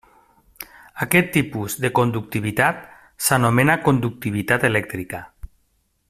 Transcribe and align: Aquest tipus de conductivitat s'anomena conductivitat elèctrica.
Aquest 1.05 1.27
tipus 1.35 1.75
de 1.83 1.91
conductivitat 1.99 2.81
s'anomena 3.27 3.75
conductivitat 3.89 4.69
elèctrica. 4.75 5.21